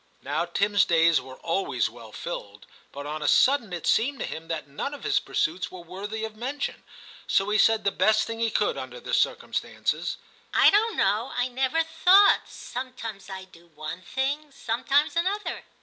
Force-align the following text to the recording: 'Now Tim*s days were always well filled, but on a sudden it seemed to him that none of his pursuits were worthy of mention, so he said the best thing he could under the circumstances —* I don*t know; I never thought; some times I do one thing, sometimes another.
'Now 0.23 0.45
Tim*s 0.45 0.83
days 0.83 1.21
were 1.21 1.35
always 1.35 1.87
well 1.87 2.11
filled, 2.11 2.65
but 2.91 3.05
on 3.05 3.21
a 3.21 3.27
sudden 3.27 3.71
it 3.71 3.85
seemed 3.85 4.17
to 4.17 4.25
him 4.25 4.47
that 4.47 4.67
none 4.67 4.95
of 4.95 5.03
his 5.03 5.19
pursuits 5.19 5.69
were 5.71 5.81
worthy 5.83 6.25
of 6.25 6.35
mention, 6.35 6.83
so 7.27 7.51
he 7.51 7.59
said 7.59 7.83
the 7.83 7.91
best 7.91 8.23
thing 8.23 8.39
he 8.39 8.49
could 8.49 8.79
under 8.79 8.99
the 8.99 9.13
circumstances 9.13 10.17
—* 10.45 10.53
I 10.55 10.71
don*t 10.71 10.95
know; 10.97 11.33
I 11.35 11.49
never 11.49 11.83
thought; 11.83 12.49
some 12.49 12.93
times 12.93 13.29
I 13.29 13.43
do 13.43 13.67
one 13.75 14.01
thing, 14.01 14.51
sometimes 14.51 15.15
another. 15.15 15.65